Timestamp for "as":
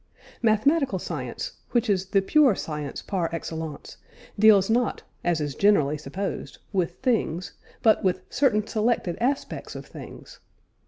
5.23-5.39